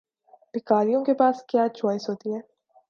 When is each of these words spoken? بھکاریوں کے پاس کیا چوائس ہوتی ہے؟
بھکاریوں 0.53 1.03
کے 1.05 1.13
پاس 1.13 1.43
کیا 1.47 1.67
چوائس 1.75 2.09
ہوتی 2.09 2.33
ہے؟ 2.33 2.39